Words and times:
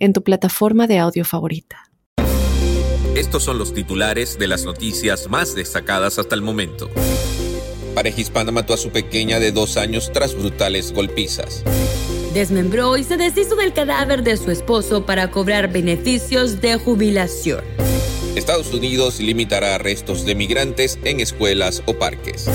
en 0.00 0.12
tu 0.12 0.22
plataforma 0.24 0.86
de 0.86 0.98
audio 0.98 1.24
favorita. 1.24 1.90
Estos 3.14 3.44
son 3.44 3.58
los 3.58 3.74
titulares 3.74 4.38
de 4.38 4.48
las 4.48 4.64
noticias 4.64 5.28
más 5.28 5.54
destacadas 5.54 6.18
hasta 6.18 6.34
el 6.34 6.42
momento. 6.42 6.90
Pareja 7.94 8.20
hispana 8.20 8.50
mató 8.50 8.72
a 8.72 8.76
su 8.76 8.90
pequeña 8.90 9.38
de 9.38 9.52
dos 9.52 9.76
años 9.76 10.10
tras 10.12 10.34
brutales 10.34 10.92
golpizas. 10.92 11.62
Desmembró 12.32 12.96
y 12.96 13.04
se 13.04 13.16
deshizo 13.16 13.56
del 13.56 13.72
cadáver 13.72 14.22
de 14.22 14.36
su 14.36 14.50
esposo 14.50 15.04
para 15.04 15.30
cobrar 15.30 15.72
beneficios 15.72 16.60
de 16.60 16.76
jubilación. 16.76 17.62
Estados 18.36 18.72
Unidos 18.72 19.18
limitará 19.18 19.74
arrestos 19.74 20.24
de 20.24 20.36
migrantes 20.36 20.98
en 21.04 21.18
escuelas 21.18 21.82
o 21.86 21.94
parques. 21.94 22.48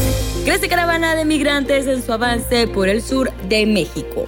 Crece 0.45 0.69
caravana 0.69 1.15
de 1.15 1.25
migrantes 1.25 1.85
en 1.85 2.01
su 2.01 2.13
avance 2.13 2.67
por 2.67 2.87
el 2.87 3.01
sur 3.01 3.31
de 3.49 3.65
México. 3.65 4.27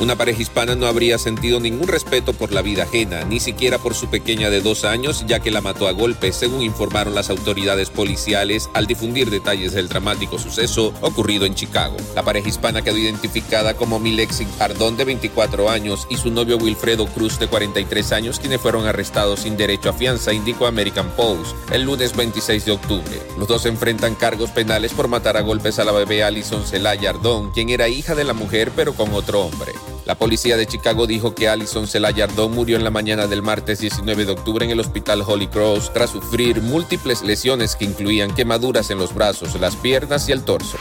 Una 0.00 0.16
pareja 0.16 0.40
hispana 0.40 0.74
no 0.74 0.86
habría 0.86 1.18
sentido 1.18 1.60
ningún 1.60 1.86
respeto 1.86 2.32
por 2.32 2.52
la 2.52 2.62
vida 2.62 2.84
ajena, 2.84 3.24
ni 3.24 3.38
siquiera 3.38 3.76
por 3.76 3.94
su 3.94 4.08
pequeña 4.08 4.48
de 4.48 4.62
dos 4.62 4.86
años, 4.86 5.24
ya 5.26 5.40
que 5.40 5.50
la 5.50 5.60
mató 5.60 5.86
a 5.88 5.92
golpes, 5.92 6.36
según 6.36 6.62
informaron 6.62 7.14
las 7.14 7.28
autoridades 7.28 7.90
policiales 7.90 8.70
al 8.72 8.86
difundir 8.86 9.28
detalles 9.28 9.72
del 9.72 9.88
dramático 9.88 10.38
suceso 10.38 10.94
ocurrido 11.02 11.44
en 11.44 11.54
Chicago. 11.54 11.98
La 12.14 12.22
pareja 12.22 12.48
hispana 12.48 12.80
quedó 12.80 12.96
identificada 12.96 13.74
como 13.74 13.98
Milexi 13.98 14.46
Ardón, 14.58 14.96
de 14.96 15.04
24 15.04 15.68
años, 15.68 16.06
y 16.08 16.16
su 16.16 16.30
novio 16.30 16.56
Wilfredo 16.56 17.04
Cruz, 17.04 17.38
de 17.38 17.48
43 17.48 18.12
años, 18.12 18.40
quienes 18.40 18.62
fueron 18.62 18.86
arrestados 18.86 19.40
sin 19.40 19.58
derecho 19.58 19.90
a 19.90 19.92
fianza, 19.92 20.32
indicó 20.32 20.66
American 20.66 21.10
Post 21.10 21.54
el 21.72 21.82
lunes 21.82 22.16
26 22.16 22.64
de 22.64 22.72
octubre. 22.72 23.22
Los 23.38 23.48
dos 23.48 23.66
enfrentan 23.66 24.14
cargos 24.14 24.48
penales 24.48 24.94
por 24.94 25.08
matar 25.08 25.36
a 25.36 25.42
golpes 25.42 25.78
a 25.78 25.84
la 25.84 25.92
bebé 25.92 26.24
Alison 26.24 26.64
Celaya 26.64 27.10
Ardón, 27.10 27.50
quien 27.50 27.68
era 27.68 27.88
hija 27.88 28.14
de 28.14 28.24
la 28.24 28.32
mujer 28.32 28.72
pero 28.74 28.94
con 28.94 29.12
otro 29.12 29.42
hombre. 29.42 29.74
La 30.10 30.16
policía 30.16 30.56
de 30.56 30.66
Chicago 30.66 31.06
dijo 31.06 31.36
que 31.36 31.48
Allison 31.48 31.86
Celayardón 31.86 32.50
murió 32.50 32.76
en 32.76 32.82
la 32.82 32.90
mañana 32.90 33.28
del 33.28 33.42
martes 33.42 33.78
19 33.78 34.24
de 34.24 34.32
octubre 34.32 34.64
en 34.64 34.72
el 34.72 34.80
hospital 34.80 35.22
Holy 35.24 35.46
Cross 35.46 35.92
tras 35.94 36.10
sufrir 36.10 36.60
múltiples 36.60 37.22
lesiones 37.22 37.76
que 37.76 37.84
incluían 37.84 38.34
quemaduras 38.34 38.90
en 38.90 38.98
los 38.98 39.14
brazos, 39.14 39.54
las 39.60 39.76
piernas 39.76 40.28
y 40.28 40.32
el 40.32 40.42
torso. 40.42 40.78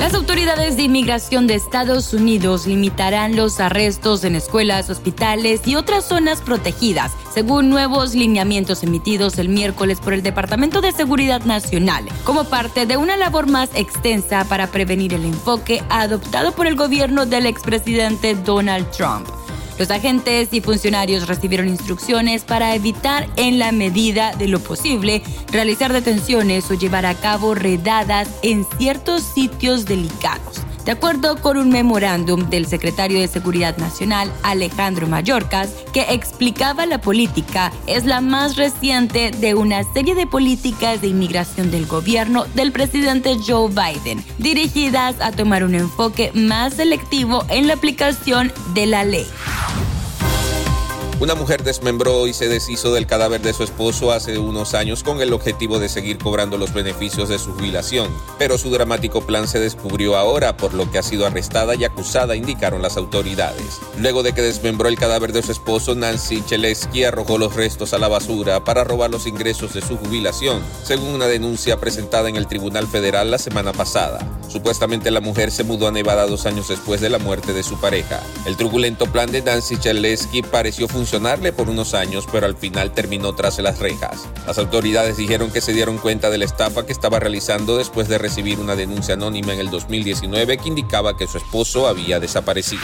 Las 0.00 0.14
autoridades 0.14 0.78
de 0.78 0.84
inmigración 0.84 1.46
de 1.46 1.54
Estados 1.56 2.14
Unidos 2.14 2.66
limitarán 2.66 3.36
los 3.36 3.60
arrestos 3.60 4.24
en 4.24 4.34
escuelas, 4.34 4.88
hospitales 4.88 5.60
y 5.66 5.76
otras 5.76 6.06
zonas 6.06 6.40
protegidas, 6.40 7.12
según 7.34 7.68
nuevos 7.68 8.14
lineamientos 8.14 8.82
emitidos 8.82 9.38
el 9.38 9.50
miércoles 9.50 10.00
por 10.00 10.14
el 10.14 10.22
Departamento 10.22 10.80
de 10.80 10.92
Seguridad 10.92 11.42
Nacional, 11.42 12.08
como 12.24 12.44
parte 12.44 12.86
de 12.86 12.96
una 12.96 13.18
labor 13.18 13.46
más 13.46 13.68
extensa 13.74 14.46
para 14.46 14.68
prevenir 14.68 15.12
el 15.12 15.26
enfoque 15.26 15.82
adoptado 15.90 16.52
por 16.52 16.66
el 16.66 16.76
gobierno 16.76 17.26
del 17.26 17.44
expresidente 17.44 18.34
Donald 18.34 18.90
Trump. 18.92 19.28
Los 19.80 19.90
agentes 19.90 20.50
y 20.52 20.60
funcionarios 20.60 21.26
recibieron 21.26 21.66
instrucciones 21.66 22.44
para 22.44 22.74
evitar 22.74 23.26
en 23.36 23.58
la 23.58 23.72
medida 23.72 24.32
de 24.36 24.46
lo 24.46 24.60
posible 24.60 25.22
realizar 25.50 25.90
detenciones 25.90 26.70
o 26.70 26.74
llevar 26.74 27.06
a 27.06 27.14
cabo 27.14 27.54
redadas 27.54 28.28
en 28.42 28.66
ciertos 28.76 29.22
sitios 29.22 29.86
delicados. 29.86 30.66
De 30.84 30.92
acuerdo 30.92 31.36
con 31.36 31.58
un 31.58 31.68
memorándum 31.68 32.48
del 32.48 32.66
secretario 32.66 33.20
de 33.20 33.28
Seguridad 33.28 33.76
Nacional, 33.76 34.32
Alejandro 34.42 35.06
Mayorkas, 35.06 35.70
que 35.92 36.06
explicaba 36.08 36.86
la 36.86 37.00
política, 37.00 37.70
es 37.86 38.06
la 38.06 38.20
más 38.20 38.56
reciente 38.56 39.30
de 39.30 39.54
una 39.54 39.84
serie 39.92 40.14
de 40.14 40.26
políticas 40.26 41.00
de 41.02 41.08
inmigración 41.08 41.70
del 41.70 41.86
gobierno 41.86 42.46
del 42.54 42.72
presidente 42.72 43.36
Joe 43.46 43.68
Biden, 43.68 44.24
dirigidas 44.38 45.20
a 45.20 45.32
tomar 45.32 45.64
un 45.64 45.74
enfoque 45.74 46.32
más 46.34 46.74
selectivo 46.74 47.44
en 47.50 47.66
la 47.66 47.74
aplicación 47.74 48.52
de 48.74 48.86
la 48.86 49.04
ley. 49.04 49.26
Una 51.20 51.34
mujer 51.34 51.62
desmembró 51.62 52.26
y 52.26 52.32
se 52.32 52.48
deshizo 52.48 52.94
del 52.94 53.06
cadáver 53.06 53.42
de 53.42 53.52
su 53.52 53.62
esposo 53.62 54.10
hace 54.10 54.38
unos 54.38 54.72
años 54.72 55.02
con 55.02 55.20
el 55.20 55.34
objetivo 55.34 55.78
de 55.78 55.90
seguir 55.90 56.16
cobrando 56.16 56.56
los 56.56 56.72
beneficios 56.72 57.28
de 57.28 57.38
su 57.38 57.52
jubilación, 57.52 58.08
pero 58.38 58.56
su 58.56 58.70
dramático 58.70 59.20
plan 59.20 59.46
se 59.46 59.60
descubrió 59.60 60.16
ahora, 60.16 60.56
por 60.56 60.72
lo 60.72 60.90
que 60.90 60.96
ha 60.96 61.02
sido 61.02 61.26
arrestada 61.26 61.74
y 61.74 61.84
acusada, 61.84 62.36
indicaron 62.36 62.80
las 62.80 62.96
autoridades. 62.96 63.80
Luego 63.98 64.22
de 64.22 64.32
que 64.32 64.40
desmembró 64.40 64.88
el 64.88 64.96
cadáver 64.96 65.34
de 65.34 65.42
su 65.42 65.52
esposo, 65.52 65.94
Nancy 65.94 66.42
Cheleski 66.42 67.04
arrojó 67.04 67.36
los 67.36 67.54
restos 67.54 67.92
a 67.92 67.98
la 67.98 68.08
basura 68.08 68.64
para 68.64 68.84
robar 68.84 69.10
los 69.10 69.26
ingresos 69.26 69.74
de 69.74 69.82
su 69.82 69.98
jubilación, 69.98 70.62
según 70.84 71.08
una 71.10 71.26
denuncia 71.26 71.78
presentada 71.78 72.30
en 72.30 72.36
el 72.36 72.46
Tribunal 72.46 72.86
Federal 72.86 73.30
la 73.30 73.36
semana 73.36 73.74
pasada. 73.74 74.26
Supuestamente 74.48 75.10
la 75.10 75.20
mujer 75.20 75.50
se 75.50 75.64
mudó 75.64 75.86
a 75.86 75.92
Nevada 75.92 76.26
dos 76.26 76.46
años 76.46 76.68
después 76.68 77.02
de 77.02 77.10
la 77.10 77.18
muerte 77.18 77.52
de 77.52 77.62
su 77.62 77.78
pareja. 77.78 78.22
El 78.46 78.56
truculento 78.56 79.04
plan 79.04 79.30
de 79.30 79.42
Nancy 79.42 79.76
Cheleski 79.76 80.40
pareció 80.40 80.88
funcionar 80.88 81.09
por 81.56 81.68
unos 81.68 81.94
años, 81.94 82.26
pero 82.30 82.46
al 82.46 82.56
final 82.56 82.92
terminó 82.92 83.34
tras 83.34 83.58
las 83.58 83.80
rejas. 83.80 84.28
Las 84.46 84.58
autoridades 84.58 85.16
dijeron 85.16 85.50
que 85.50 85.60
se 85.60 85.72
dieron 85.72 85.98
cuenta 85.98 86.30
de 86.30 86.38
la 86.38 86.44
estafa 86.44 86.86
que 86.86 86.92
estaba 86.92 87.18
realizando 87.18 87.76
después 87.76 88.08
de 88.08 88.18
recibir 88.18 88.60
una 88.60 88.76
denuncia 88.76 89.14
anónima 89.14 89.52
en 89.52 89.60
el 89.60 89.70
2019 89.70 90.58
que 90.58 90.68
indicaba 90.68 91.16
que 91.16 91.26
su 91.26 91.38
esposo 91.38 91.88
había 91.88 92.20
desaparecido. 92.20 92.82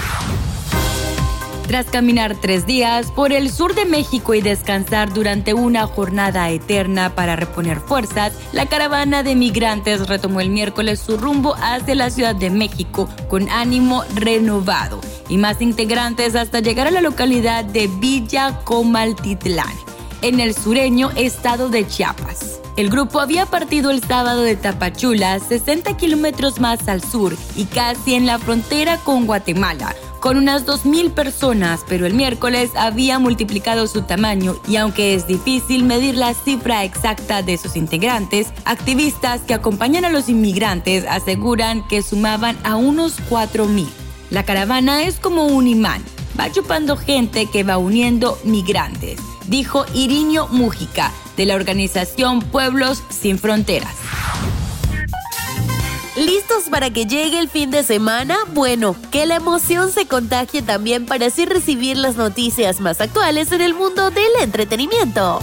Tras 1.69 1.87
caminar 1.87 2.37
tres 2.41 2.67
días 2.67 3.11
por 3.13 3.33
el 3.33 3.51
sur 3.51 3.75
de 3.75 3.85
México 3.85 4.35
y 4.35 4.41
descansar 4.41 5.13
durante 5.13 5.55
una 5.55 5.87
jornada 5.87 6.51
eterna 6.51 7.15
para 7.15 7.37
reponer 7.37 7.81
fuerzas, 7.81 8.33
la 8.53 8.67
caravana 8.67 9.23
de 9.23 9.35
migrantes 9.35 10.07
retomó 10.09 10.41
el 10.41 10.51
miércoles 10.51 11.01
su 11.01 11.17
rumbo 11.17 11.55
hacia 11.61 11.95
la 11.95 12.11
Ciudad 12.11 12.37
de 12.37 12.51
México 12.51 13.09
con 13.29 13.49
ánimo 13.51 14.05
renovado 14.15 15.01
y 15.29 15.39
más 15.39 15.61
integrantes 15.61 16.35
hasta 16.35 16.61
llegar 16.61 16.87
a 16.87 16.91
la 16.91 17.01
localidad 17.01 17.65
de 17.65 17.87
Villa 17.87 18.61
Comaltitlán, 18.65 19.75
en 20.23 20.41
el 20.41 20.55
sureño 20.55 21.11
estado 21.17 21.69
de 21.69 21.87
Chiapas. 21.87 22.61
El 22.77 22.91
grupo 22.91 23.21
había 23.21 23.47
partido 23.47 23.91
el 23.91 24.03
sábado 24.03 24.43
de 24.43 24.55
Tapachula, 24.55 25.39
60 25.39 25.97
kilómetros 25.97 26.61
más 26.61 26.89
al 26.89 27.03
sur 27.03 27.35
y 27.57 27.65
casi 27.65 28.15
en 28.15 28.27
la 28.27 28.39
frontera 28.39 28.99
con 28.99 29.25
Guatemala, 29.25 29.97
con 30.21 30.37
unas 30.37 30.67
2.000 30.67 31.11
personas, 31.13 31.81
pero 31.89 32.05
el 32.05 32.13
miércoles 32.13 32.73
había 32.77 33.19
multiplicado 33.19 33.87
su 33.87 34.03
tamaño 34.03 34.57
y 34.69 34.77
aunque 34.77 35.15
es 35.15 35.27
difícil 35.27 35.85
medir 35.85 36.17
la 36.17 36.35
cifra 36.35 36.85
exacta 36.85 37.41
de 37.41 37.57
sus 37.57 37.77
integrantes, 37.77 38.49
activistas 38.67 39.41
que 39.41 39.55
acompañan 39.55 40.05
a 40.05 40.11
los 40.11 40.29
inmigrantes 40.29 41.07
aseguran 41.09 41.87
que 41.89 42.03
sumaban 42.03 42.59
a 42.63 42.77
unos 42.77 43.21
4.000. 43.31 44.06
La 44.31 44.45
caravana 44.45 45.03
es 45.03 45.17
como 45.17 45.47
un 45.47 45.69
imán, 45.69 46.03
va 46.39 46.51
chupando 46.51 46.97
gente 46.97 47.47
que 47.47 47.63
va 47.63 47.79
uniendo 47.79 48.39
migrantes, 48.45 49.21
dijo 49.47 49.87
Iriño 49.95 50.49
Mújica, 50.49 51.13
de 51.37 51.47
la 51.47 51.55
organización 51.55 52.41
Pueblos 52.41 53.03
Sin 53.09 53.39
Fronteras. 53.39 53.95
¿Listos 56.17 56.65
para 56.71 56.91
que 56.91 57.05
llegue 57.05 57.39
el 57.39 57.49
fin 57.49 57.71
de 57.71 57.83
semana? 57.83 58.39
Bueno, 58.55 58.97
que 59.11 59.27
la 59.27 59.37
emoción 59.37 59.93
se 59.93 60.07
contagie 60.07 60.63
también 60.63 61.05
para 61.05 61.27
así 61.27 61.45
recibir 61.45 61.99
las 61.99 62.17
noticias 62.17 62.81
más 62.81 63.03
actuales 63.03 63.53
en 63.53 63.61
el 63.61 63.75
mundo 63.75 64.11
del 64.11 64.31
entretenimiento. 64.41 65.41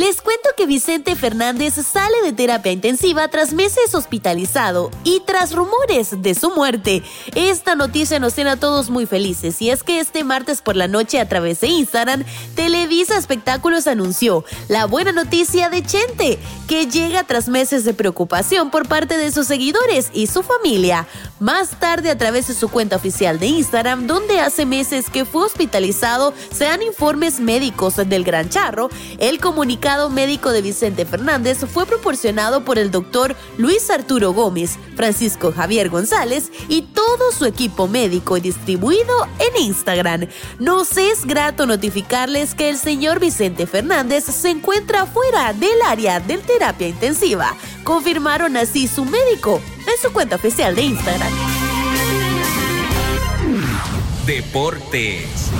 Les 0.00 0.22
cuento 0.22 0.48
que 0.56 0.64
Vicente 0.64 1.14
Fernández 1.14 1.74
sale 1.74 2.22
de 2.24 2.32
terapia 2.32 2.72
intensiva 2.72 3.28
tras 3.28 3.52
meses 3.52 3.94
hospitalizado 3.94 4.90
y 5.04 5.20
tras 5.26 5.54
rumores 5.54 6.22
de 6.22 6.34
su 6.34 6.48
muerte. 6.52 7.02
Esta 7.34 7.74
noticia 7.74 8.18
nos 8.18 8.32
tiene 8.32 8.48
a 8.48 8.56
todos 8.56 8.88
muy 8.88 9.04
felices 9.04 9.60
y 9.60 9.68
es 9.68 9.82
que 9.82 10.00
este 10.00 10.24
martes 10.24 10.62
por 10.62 10.74
la 10.74 10.88
noche 10.88 11.20
a 11.20 11.28
través 11.28 11.60
de 11.60 11.66
Instagram, 11.66 12.24
Televisa 12.54 13.18
Espectáculos 13.18 13.86
anunció 13.86 14.42
la 14.68 14.86
buena 14.86 15.12
noticia 15.12 15.68
de 15.68 15.82
Chente, 15.82 16.38
que 16.66 16.86
llega 16.86 17.24
tras 17.24 17.50
meses 17.50 17.84
de 17.84 17.92
preocupación 17.92 18.70
por 18.70 18.88
parte 18.88 19.18
de 19.18 19.30
sus 19.30 19.48
seguidores 19.48 20.08
y 20.14 20.28
su 20.28 20.42
familia. 20.42 21.06
Más 21.40 21.78
tarde 21.78 22.08
a 22.08 22.16
través 22.16 22.48
de 22.48 22.54
su 22.54 22.70
cuenta 22.70 22.96
oficial 22.96 23.38
de 23.38 23.48
Instagram, 23.48 24.06
donde 24.06 24.40
hace 24.40 24.64
meses 24.64 25.10
que 25.10 25.26
fue 25.26 25.44
hospitalizado, 25.44 26.32
se 26.54 26.64
dan 26.64 26.80
informes 26.80 27.38
médicos 27.38 27.96
del 27.96 28.24
Gran 28.24 28.48
Charro, 28.48 28.88
el 29.18 29.40
comunicado 29.40 29.89
médico 29.90 30.52
de 30.52 30.62
Vicente 30.62 31.04
Fernández 31.04 31.58
fue 31.66 31.84
proporcionado 31.84 32.64
por 32.64 32.78
el 32.78 32.92
doctor 32.92 33.34
Luis 33.58 33.90
Arturo 33.90 34.32
Gómez, 34.32 34.78
Francisco 34.94 35.52
Javier 35.52 35.88
González 35.88 36.52
y 36.68 36.82
todo 36.82 37.32
su 37.32 37.44
equipo 37.44 37.88
médico 37.88 38.36
y 38.36 38.40
distribuido 38.40 39.26
en 39.40 39.62
Instagram. 39.64 40.28
Nos 40.60 40.96
es 40.96 41.24
grato 41.24 41.66
notificarles 41.66 42.54
que 42.54 42.70
el 42.70 42.78
señor 42.78 43.18
Vicente 43.18 43.66
Fernández 43.66 44.24
se 44.24 44.50
encuentra 44.50 45.06
fuera 45.06 45.52
del 45.52 45.82
área 45.84 46.20
de 46.20 46.38
terapia 46.38 46.86
intensiva. 46.86 47.56
Confirmaron 47.82 48.56
así 48.56 48.86
su 48.86 49.04
médico 49.04 49.60
en 49.78 50.00
su 50.00 50.12
cuenta 50.12 50.36
oficial 50.36 50.76
de 50.76 50.82
Instagram. 50.82 51.32
Deportes. 54.24 55.50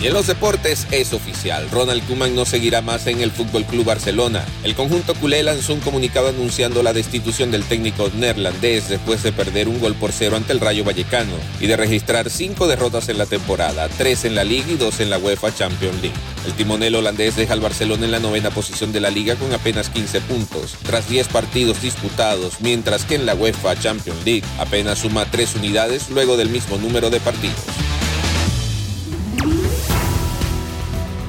Y 0.00 0.08
en 0.08 0.12
los 0.12 0.26
deportes 0.26 0.86
es 0.90 1.14
oficial. 1.14 1.70
Ronald 1.70 2.06
Koeman 2.06 2.34
no 2.34 2.44
seguirá 2.44 2.82
más 2.82 3.06
en 3.06 3.22
el 3.22 3.30
Fútbol 3.30 3.64
Club 3.64 3.86
Barcelona. 3.86 4.44
El 4.62 4.74
conjunto 4.74 5.14
culé 5.14 5.42
lanzó 5.42 5.72
un 5.72 5.80
comunicado 5.80 6.28
anunciando 6.28 6.82
la 6.82 6.92
destitución 6.92 7.50
del 7.50 7.64
técnico 7.64 8.10
neerlandés 8.14 8.90
después 8.90 9.22
de 9.22 9.32
perder 9.32 9.68
un 9.68 9.80
gol 9.80 9.94
por 9.94 10.12
cero 10.12 10.36
ante 10.36 10.52
el 10.52 10.60
Rayo 10.60 10.84
Vallecano 10.84 11.32
y 11.60 11.66
de 11.66 11.78
registrar 11.78 12.28
cinco 12.28 12.68
derrotas 12.68 13.08
en 13.08 13.16
la 13.16 13.24
temporada, 13.24 13.88
tres 13.96 14.26
en 14.26 14.34
la 14.34 14.44
Liga 14.44 14.66
y 14.70 14.76
dos 14.76 15.00
en 15.00 15.08
la 15.08 15.18
UEFA 15.18 15.54
Champions 15.54 16.02
League. 16.02 16.16
El 16.46 16.52
timonel 16.52 16.94
holandés 16.94 17.34
deja 17.34 17.54
al 17.54 17.60
Barcelona 17.60 18.04
en 18.04 18.12
la 18.12 18.20
novena 18.20 18.50
posición 18.50 18.92
de 18.92 19.00
la 19.00 19.10
liga 19.10 19.34
con 19.36 19.52
apenas 19.54 19.88
15 19.88 20.20
puntos, 20.20 20.76
tras 20.84 21.08
10 21.08 21.28
partidos 21.28 21.80
disputados, 21.80 22.60
mientras 22.60 23.04
que 23.04 23.14
en 23.14 23.24
la 23.24 23.34
UEFA 23.34 23.78
Champions 23.80 24.24
League 24.24 24.44
apenas 24.58 24.98
suma 24.98 25.24
3 25.30 25.56
unidades 25.56 26.10
luego 26.10 26.36
del 26.36 26.50
mismo 26.50 26.76
número 26.76 27.08
de 27.08 27.18
partidos. 27.18 27.85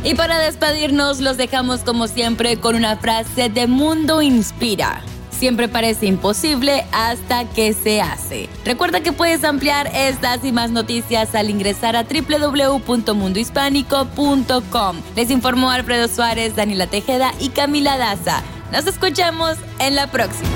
Y 0.03 0.15
para 0.15 0.39
despedirnos 0.39 1.19
los 1.19 1.38
dejamos 1.38 1.81
como 1.81 2.07
siempre 2.07 2.57
con 2.57 2.75
una 2.75 2.97
frase 2.97 3.49
de 3.49 3.67
Mundo 3.67 4.21
Inspira. 4.21 5.01
Siempre 5.31 5.67
parece 5.67 6.05
imposible 6.07 6.85
hasta 6.91 7.47
que 7.49 7.73
se 7.73 8.01
hace. 8.01 8.49
Recuerda 8.65 9.01
que 9.01 9.11
puedes 9.11 9.44
ampliar 9.44 9.91
estas 9.94 10.44
y 10.44 10.51
más 10.51 10.71
noticias 10.71 11.35
al 11.35 11.51
ingresar 11.51 11.95
a 11.95 12.03
www.mundohispánico.com. 12.03 14.97
Les 15.15 15.29
informó 15.29 15.69
Alfredo 15.69 16.07
Suárez, 16.07 16.55
Daniela 16.55 16.88
Tejeda 16.88 17.33
y 17.39 17.49
Camila 17.49 17.97
Daza. 17.97 18.41
Nos 18.71 18.88
escuchamos 18.88 19.57
en 19.79 19.95
la 19.95 20.07
próxima. 20.07 20.49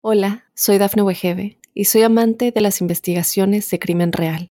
Hola, 0.00 0.44
soy 0.54 0.78
Dafne 0.78 1.02
Wegebe 1.02 1.58
y 1.74 1.84
soy 1.84 2.02
amante 2.02 2.50
de 2.50 2.60
las 2.60 2.80
investigaciones 2.80 3.70
de 3.70 3.78
crimen 3.78 4.12
real. 4.12 4.50